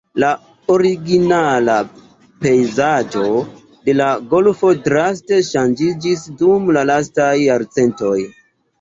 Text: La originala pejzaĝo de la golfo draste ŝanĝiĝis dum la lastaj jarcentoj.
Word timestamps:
La 0.21 0.29
originala 0.75 1.75
pejzaĝo 2.45 3.27
de 3.91 3.97
la 4.01 4.09
golfo 4.35 4.75
draste 4.91 5.41
ŝanĝiĝis 5.53 6.29
dum 6.45 6.77
la 6.81 6.89
lastaj 6.95 7.33
jarcentoj. 7.47 8.21